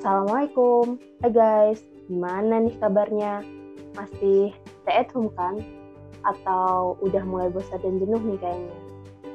Assalamualaikum. 0.00 0.96
Hai 1.20 1.28
guys, 1.28 1.84
gimana 2.08 2.64
nih 2.64 2.72
kabarnya? 2.80 3.44
Masih 3.92 4.48
stay 4.80 4.96
at 4.96 5.12
home 5.12 5.28
kan? 5.36 5.60
Atau 6.24 6.96
udah 7.04 7.20
mulai 7.28 7.52
bosan 7.52 7.84
dan 7.84 8.00
jenuh 8.00 8.16
nih 8.16 8.40
kayaknya? 8.40 8.78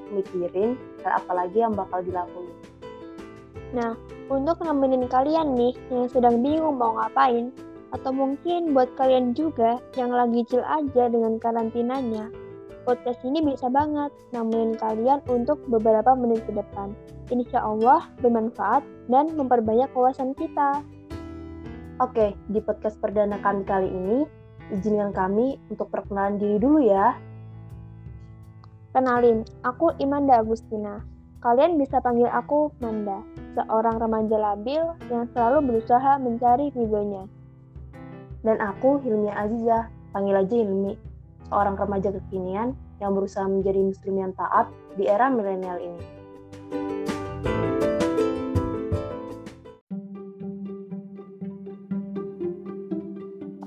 Mikirin 0.10 0.74
hal 1.06 1.22
apa 1.22 1.32
lagi 1.38 1.62
yang 1.62 1.78
bakal 1.78 2.02
dilakuin? 2.02 2.50
Nah, 3.78 3.94
untuk 4.26 4.58
nemenin 4.66 5.06
kalian 5.06 5.54
nih 5.54 5.78
yang 5.94 6.10
sedang 6.10 6.42
bingung 6.42 6.82
mau 6.82 6.98
ngapain, 6.98 7.54
atau 7.94 8.10
mungkin 8.10 8.74
buat 8.74 8.90
kalian 8.98 9.38
juga 9.38 9.78
yang 9.94 10.10
lagi 10.10 10.50
chill 10.50 10.66
aja 10.66 11.14
dengan 11.14 11.38
karantinanya, 11.38 12.34
podcast 12.90 13.22
ini 13.22 13.54
bisa 13.54 13.70
banget 13.70 14.10
nemenin 14.34 14.74
kalian 14.82 15.22
untuk 15.30 15.62
beberapa 15.70 16.18
menit 16.18 16.42
ke 16.50 16.58
depan. 16.58 16.98
Insya 17.34 17.66
Allah 17.66 18.06
bermanfaat 18.22 18.86
dan 19.10 19.34
memperbanyak 19.34 19.90
wawasan 19.98 20.38
kita. 20.38 20.86
Oke, 21.98 22.38
di 22.54 22.62
podcast 22.62 23.02
perdana 23.02 23.42
kami 23.42 23.66
kali 23.66 23.90
ini, 23.90 24.30
izinkan 24.70 25.10
kami 25.10 25.58
untuk 25.74 25.90
perkenalan 25.90 26.38
diri 26.38 26.62
dulu 26.62 26.86
ya. 26.86 27.18
Kenalin, 28.94 29.42
aku 29.66 29.96
Imanda 29.98 30.38
Agustina. 30.44 31.02
Kalian 31.42 31.82
bisa 31.82 31.98
panggil 32.02 32.30
aku 32.30 32.74
Manda, 32.78 33.22
seorang 33.58 34.02
remaja 34.02 34.38
labil 34.38 34.82
yang 35.10 35.26
selalu 35.34 35.74
berusaha 35.74 36.22
mencari 36.22 36.70
ridhonya. 36.74 37.26
Dan 38.46 38.62
aku 38.62 39.02
Hilmi 39.02 39.34
Aziza, 39.34 39.90
panggil 40.14 40.46
aja 40.46 40.56
Hilmi, 40.62 40.94
seorang 41.50 41.74
remaja 41.74 42.14
kekinian 42.14 42.78
yang 43.02 43.12
berusaha 43.18 43.50
menjadi 43.50 43.82
muslim 43.82 44.16
yang 44.22 44.34
taat 44.38 44.70
di 44.94 45.10
era 45.10 45.30
milenial 45.30 45.82
ini. 45.82 46.25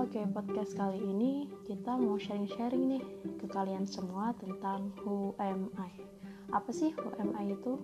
Podcast 0.08 0.72
kali 0.72 1.04
ini 1.04 1.44
kita 1.68 1.92
mau 1.92 2.16
sharing-sharing 2.16 2.96
nih 2.96 3.04
ke 3.36 3.46
kalian 3.52 3.84
semua 3.84 4.32
tentang 4.40 4.88
Who 5.04 5.36
Am 5.36 5.68
I. 5.76 5.92
Apa 6.48 6.72
sih 6.72 6.96
Who 6.96 7.12
Am 7.20 7.36
I 7.36 7.52
itu? 7.52 7.76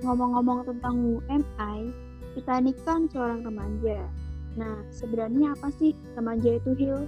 Ngomong-ngomong 0.00 0.64
tentang 0.64 0.96
Who 0.96 1.20
Am 1.28 1.44
I, 1.60 1.92
kita 2.40 2.56
ini 2.64 2.72
kan 2.88 3.04
seorang 3.12 3.44
remaja. 3.44 4.00
Nah, 4.56 4.80
sebenarnya 4.88 5.52
apa 5.52 5.68
sih 5.76 5.92
remaja 6.16 6.56
itu, 6.56 6.72
Hil? 6.72 7.04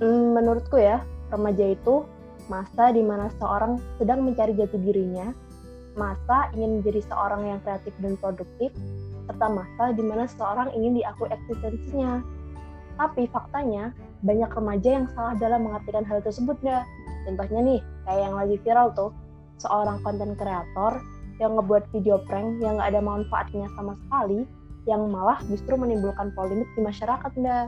Hmm, 0.00 0.32
menurutku 0.32 0.80
ya, 0.80 1.04
remaja 1.28 1.76
itu 1.76 2.08
masa 2.50 2.90
di 2.90 3.00
mana 3.00 3.30
seorang 3.38 3.78
sedang 3.96 4.26
mencari 4.26 4.58
jati 4.58 4.74
dirinya, 4.82 5.30
masa 5.94 6.50
ingin 6.58 6.82
menjadi 6.82 7.06
seorang 7.06 7.46
yang 7.46 7.58
kreatif 7.62 7.94
dan 8.02 8.18
produktif, 8.18 8.74
serta 9.30 9.46
masa 9.46 9.94
di 9.94 10.02
mana 10.02 10.26
seorang 10.26 10.74
ingin 10.74 10.98
diakui 10.98 11.30
eksistensinya. 11.30 12.18
Tapi 12.98 13.30
faktanya, 13.30 13.94
banyak 14.26 14.50
remaja 14.52 14.90
yang 15.00 15.06
salah 15.16 15.38
dalam 15.38 15.64
mengartikan 15.64 16.02
hal 16.04 16.20
tersebut 16.20 16.58
ya. 16.60 16.82
Contohnya 17.24 17.60
nih, 17.62 17.80
kayak 18.04 18.20
yang 18.26 18.34
lagi 18.36 18.56
viral 18.60 18.92
tuh, 18.92 19.14
seorang 19.62 20.02
konten 20.02 20.34
kreator 20.36 21.00
yang 21.40 21.56
ngebuat 21.56 21.88
video 21.94 22.20
prank 22.28 22.60
yang 22.60 22.76
gak 22.76 22.92
ada 22.92 23.00
manfaatnya 23.00 23.64
sama 23.78 23.96
sekali, 24.04 24.44
yang 24.84 25.08
malah 25.08 25.40
justru 25.48 25.76
menimbulkan 25.78 26.34
polemik 26.36 26.68
di 26.76 26.80
masyarakat, 26.84 27.30
Mbak. 27.32 27.66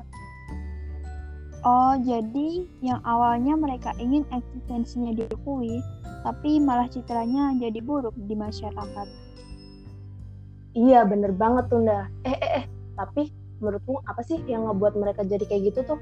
Oh, 1.63 1.95
jadi 2.03 2.67
yang 2.83 2.99
awalnya 3.07 3.55
mereka 3.55 3.95
ingin 4.03 4.27
eksistensinya 4.35 5.15
diakui, 5.15 5.79
tapi 6.27 6.59
malah 6.59 6.91
citranya 6.91 7.55
jadi 7.55 7.79
buruk 7.79 8.19
di 8.27 8.35
masyarakat. 8.35 9.07
Iya, 10.75 11.07
bener 11.07 11.31
banget 11.31 11.71
tuh, 11.71 11.87
Nda. 11.87 12.11
Eh, 12.27 12.35
eh, 12.35 12.53
eh, 12.63 12.65
tapi 12.99 13.31
menurutmu 13.63 14.03
apa 14.11 14.27
sih 14.27 14.43
yang 14.51 14.67
ngebuat 14.67 14.99
mereka 14.99 15.23
jadi 15.23 15.45
kayak 15.47 15.63
gitu 15.71 15.95
tuh? 15.95 16.01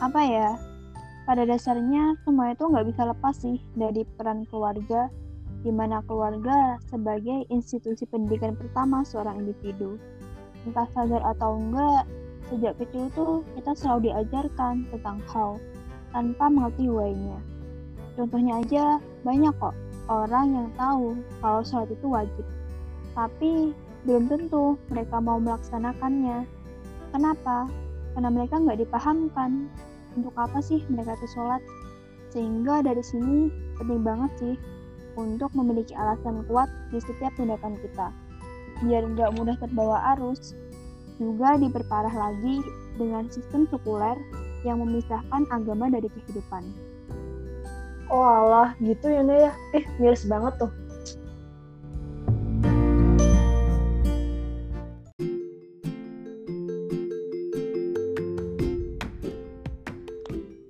Apa 0.00 0.20
ya? 0.24 0.48
Pada 1.28 1.44
dasarnya, 1.44 2.16
semua 2.24 2.56
itu 2.56 2.64
nggak 2.64 2.86
bisa 2.88 3.02
lepas 3.12 3.36
sih 3.36 3.60
dari 3.76 4.08
peran 4.16 4.48
keluarga, 4.48 5.12
di 5.60 5.68
mana 5.68 6.00
keluarga 6.08 6.80
sebagai 6.88 7.44
institusi 7.52 8.08
pendidikan 8.08 8.56
pertama 8.56 9.04
seorang 9.04 9.44
individu. 9.44 10.00
Entah 10.64 10.88
sadar 10.96 11.20
atau 11.36 11.60
enggak, 11.60 12.08
Sejak 12.50 12.74
kecil 12.82 13.06
tuh 13.14 13.46
kita 13.54 13.72
selalu 13.78 14.10
diajarkan 14.10 14.82
tentang 14.90 15.22
how 15.30 15.54
tanpa 16.10 16.50
mengerti 16.50 16.90
why-nya. 16.90 17.38
Contohnya 18.18 18.58
aja 18.58 18.84
banyak 19.22 19.54
kok 19.62 19.74
orang 20.10 20.46
yang 20.50 20.68
tahu 20.74 21.14
kalau 21.38 21.62
sholat 21.62 21.88
itu 21.94 22.06
wajib. 22.10 22.46
Tapi 23.14 23.70
belum 24.02 24.26
tentu 24.26 24.74
mereka 24.90 25.22
mau 25.22 25.38
melaksanakannya. 25.38 26.42
Kenapa? 27.14 27.70
Karena 28.18 28.30
mereka 28.34 28.58
nggak 28.58 28.82
dipahamkan 28.82 29.70
untuk 30.18 30.34
apa 30.34 30.58
sih 30.58 30.82
mereka 30.90 31.14
itu 31.22 31.38
sholat. 31.38 31.62
Sehingga 32.34 32.82
dari 32.82 33.02
sini 33.06 33.46
penting 33.78 34.02
banget 34.02 34.30
sih 34.42 34.54
untuk 35.14 35.54
memiliki 35.54 35.94
alasan 35.94 36.42
kuat 36.50 36.66
di 36.90 36.98
setiap 36.98 37.30
tindakan 37.38 37.78
kita. 37.78 38.10
Biar 38.82 39.06
nggak 39.06 39.38
mudah 39.38 39.54
terbawa 39.62 40.18
arus, 40.18 40.58
juga 41.20 41.60
diperparah 41.60 42.16
lagi 42.16 42.64
dengan 42.96 43.28
sistem 43.28 43.68
sekuler 43.68 44.16
yang 44.64 44.80
memisahkan 44.80 45.44
agama 45.52 45.92
dari 45.92 46.08
kehidupan. 46.08 46.64
Oh 48.08 48.24
Allah, 48.24 48.72
gitu 48.80 49.06
ya 49.06 49.20
Naya. 49.20 49.52
Eh, 49.76 49.84
miris 50.00 50.24
banget 50.24 50.56
tuh. 50.56 50.72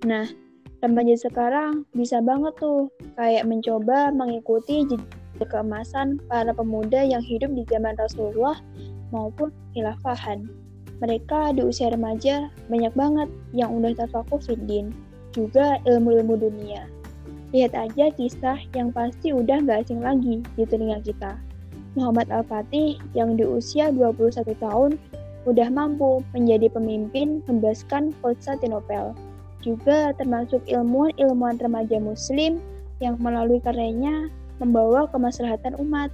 Nah, 0.05 0.27
remaja 0.83 1.15
sekarang 1.15 1.87
bisa 1.95 2.19
banget 2.19 2.59
tuh 2.59 2.91
kayak 3.15 3.47
mencoba 3.47 4.11
mengikuti 4.11 4.83
jejak 4.91 5.49
keemasan 5.49 6.21
para 6.29 6.53
pemuda 6.53 7.01
yang 7.01 7.23
hidup 7.23 7.49
di 7.55 7.63
zaman 7.71 7.95
Rasulullah 7.97 8.59
maupun 9.15 9.55
khilafahan. 9.75 10.47
Mereka 11.01 11.57
di 11.57 11.65
usia 11.65 11.91
remaja 11.91 12.51
banyak 12.69 12.93
banget 12.93 13.29
yang 13.57 13.73
udah 13.73 13.97
terfokus 13.97 14.51
fiddin, 14.51 14.93
juga 15.33 15.79
ilmu-ilmu 15.89 16.37
dunia. 16.37 16.87
Lihat 17.51 17.75
aja 17.75 18.15
kisah 18.15 18.59
yang 18.79 18.95
pasti 18.95 19.35
udah 19.35 19.59
gak 19.67 19.87
asing 19.87 20.03
lagi 20.03 20.43
di 20.55 20.63
telinga 20.67 21.03
kita. 21.03 21.35
Muhammad 21.99 22.31
Al-Fatih 22.31 23.03
yang 23.19 23.35
di 23.35 23.43
usia 23.43 23.91
21 23.91 24.55
tahun 24.63 24.95
udah 25.49 25.69
mampu 25.73 26.23
menjadi 26.37 26.71
pemimpin 26.71 27.43
membebaskan 27.51 28.15
Konstantinopel. 28.23 29.17
Juga 29.61 30.15
termasuk 30.17 30.63
ilmuwan-ilmuwan 30.71 31.59
remaja 31.59 31.99
muslim 31.99 32.63
yang 33.03 33.19
melalui 33.19 33.59
karyanya 33.59 34.29
membawa 34.61 35.09
kemaslahatan 35.11 35.75
umat. 35.81 36.13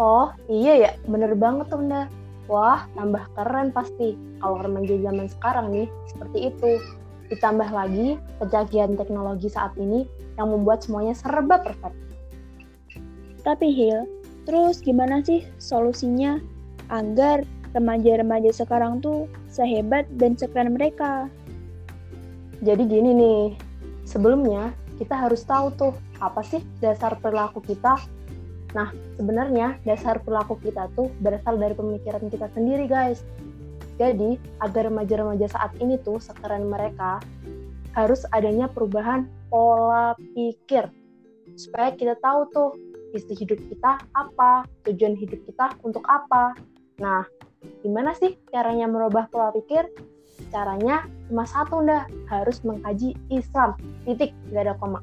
Oh 0.00 0.32
iya 0.48 0.80
ya, 0.80 0.90
bener 1.04 1.36
banget 1.36 1.68
tuh 1.68 1.84
Nda. 1.84 2.08
Wah, 2.48 2.88
tambah 2.96 3.20
keren 3.36 3.68
pasti 3.68 4.16
kalau 4.40 4.64
remaja 4.64 4.96
zaman 4.96 5.28
sekarang 5.28 5.66
nih 5.68 5.86
seperti 6.08 6.38
itu. 6.48 6.80
Ditambah 7.28 7.68
lagi 7.68 8.16
kecanggihan 8.40 8.96
teknologi 8.96 9.52
saat 9.52 9.76
ini 9.76 10.08
yang 10.40 10.56
membuat 10.56 10.80
semuanya 10.80 11.12
serba 11.12 11.60
perfect. 11.60 11.92
Tapi 13.44 13.68
Hil, 13.76 14.08
terus 14.48 14.80
gimana 14.80 15.20
sih 15.20 15.44
solusinya 15.60 16.40
agar 16.88 17.44
remaja-remaja 17.76 18.56
sekarang 18.56 19.04
tuh 19.04 19.28
sehebat 19.52 20.08
dan 20.16 20.32
sekeren 20.32 20.80
mereka? 20.80 21.28
Jadi 22.64 22.88
gini 22.88 23.10
nih, 23.12 23.44
sebelumnya 24.08 24.72
kita 24.96 25.28
harus 25.28 25.44
tahu 25.44 25.76
tuh 25.76 25.92
apa 26.24 26.40
sih 26.40 26.64
dasar 26.80 27.20
perilaku 27.20 27.60
kita 27.60 28.00
Nah, 28.70 28.94
sebenarnya 29.18 29.82
dasar 29.82 30.22
perilaku 30.22 30.58
kita 30.62 30.86
tuh 30.94 31.10
berasal 31.18 31.58
dari 31.58 31.74
pemikiran 31.74 32.30
kita 32.30 32.46
sendiri, 32.54 32.86
guys. 32.86 33.26
Jadi, 33.98 34.38
agar 34.62 34.88
remaja-remaja 34.88 35.50
saat 35.50 35.74
ini 35.82 35.98
tuh 36.00 36.22
sekeren 36.22 36.70
mereka, 36.70 37.20
harus 37.92 38.22
adanya 38.30 38.70
perubahan 38.70 39.26
pola 39.50 40.14
pikir. 40.34 40.86
Supaya 41.58 41.92
kita 41.98 42.14
tahu 42.22 42.46
tuh 42.54 42.70
isi 43.10 43.34
hidup 43.34 43.58
kita 43.66 43.98
apa, 44.14 44.64
tujuan 44.86 45.18
hidup 45.18 45.42
kita 45.44 45.74
untuk 45.82 46.06
apa. 46.06 46.54
Nah, 47.02 47.26
gimana 47.82 48.14
sih 48.14 48.38
caranya 48.54 48.86
merubah 48.86 49.26
pola 49.28 49.50
pikir? 49.50 49.90
Caranya 50.48 51.04
cuma 51.28 51.44
satu, 51.44 51.82
ndak 51.84 52.08
harus 52.30 52.62
mengkaji 52.62 53.18
Islam. 53.28 53.76
Titik, 54.06 54.32
gak 54.54 54.64
ada 54.70 54.74
koma. 54.78 55.02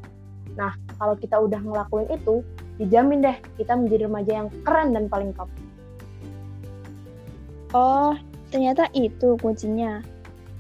Nah, 0.58 0.74
kalau 0.98 1.14
kita 1.14 1.38
udah 1.38 1.62
ngelakuin 1.62 2.10
itu, 2.10 2.42
dijamin 2.78 3.26
deh 3.26 3.38
kita 3.58 3.74
menjadi 3.74 4.10
remaja 4.10 4.32
yang 4.44 4.50
keren 4.66 4.94
dan 4.94 5.06
paling 5.10 5.34
top. 5.34 5.50
Oh, 7.76 8.16
ternyata 8.54 8.88
itu 8.96 9.36
kuncinya. 9.44 10.00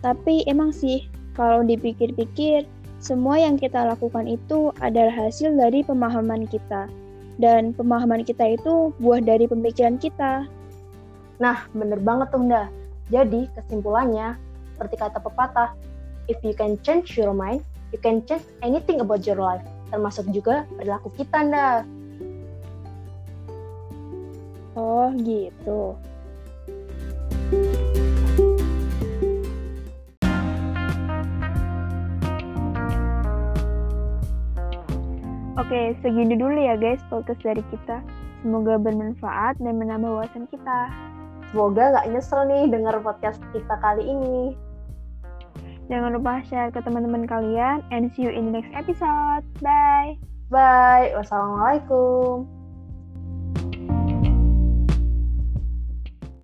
Tapi 0.03 0.43
emang 0.45 0.75
sih, 0.75 1.07
kalau 1.33 1.63
dipikir-pikir, 1.63 2.67
semua 2.97 3.37
yang 3.37 3.55
kita 3.55 3.85
lakukan 3.93 4.25
itu 4.25 4.73
adalah 4.81 5.13
hasil 5.13 5.53
dari 5.55 5.85
pemahaman 5.85 6.49
kita. 6.49 6.89
Dan 7.37 7.71
pemahaman 7.71 8.25
kita 8.25 8.57
itu 8.57 8.89
buah 8.97 9.21
dari 9.21 9.45
pemikiran 9.45 10.01
kita. 10.01 10.49
Nah, 11.37 11.57
bener 11.73 12.01
banget 12.01 12.33
tuh, 12.33 12.41
Nda. 12.41 12.65
Jadi, 13.13 13.45
kesimpulannya, 13.53 14.35
seperti 14.73 14.95
kata 14.97 15.21
pepatah, 15.21 15.77
if 16.25 16.37
you 16.41 16.57
can 16.57 16.81
change 16.81 17.15
your 17.15 17.31
mind, 17.31 17.61
you 17.93 18.01
can 18.01 18.25
change 18.25 18.43
anything 18.65 18.99
about 18.99 19.23
your 19.23 19.37
life. 19.37 19.61
Termasuk 19.93 20.27
juga 20.33 20.65
perilaku 20.75 21.13
kita, 21.13 21.45
Nda. 21.45 21.85
Oh, 24.77 25.09
gitu. 25.25 25.97
Oke, 35.57 35.97
segini 36.05 36.37
dulu 36.37 36.53
ya 36.61 36.77
guys 36.77 37.01
podcast 37.09 37.41
dari 37.41 37.65
kita. 37.73 38.05
Semoga 38.45 38.77
bermanfaat 38.77 39.57
dan 39.57 39.81
menambah 39.81 40.13
wawasan 40.13 40.45
kita. 40.53 40.93
Semoga 41.49 41.97
nggak 41.97 42.07
nyesel 42.13 42.45
nih 42.45 42.69
dengar 42.69 43.01
podcast 43.01 43.41
kita 43.57 43.75
kali 43.81 44.05
ini. 44.05 44.53
Jangan 45.89 46.13
lupa 46.13 46.45
share 46.45 46.69
ke 46.69 46.85
teman-teman 46.85 47.25
kalian 47.25 47.81
and 47.89 48.13
see 48.13 48.29
you 48.29 48.31
in 48.31 48.53
the 48.53 48.61
next 48.61 48.69
episode. 48.77 49.41
Bye. 49.57 50.21
Bye. 50.53 51.17
Wassalamualaikum. 51.17 52.56